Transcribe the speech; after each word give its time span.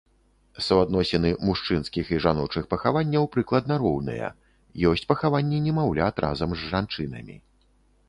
Суадносіны 0.67 1.29
мужчынскіх 1.49 2.05
і 2.15 2.19
жаночых 2.25 2.63
пахаванняў 2.73 3.29
прыкладна 3.37 3.73
роўныя, 3.85 4.33
ёсць 4.93 5.07
пахаванні 5.15 5.65
немаўлят 5.71 6.15
разам 6.29 6.49
з 6.61 6.75
жанчынамі. 6.75 7.43